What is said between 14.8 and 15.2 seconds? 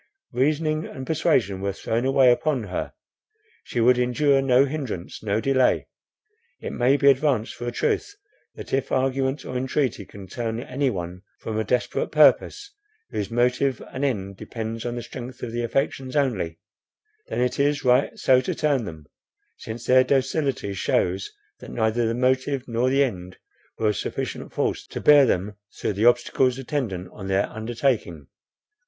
on the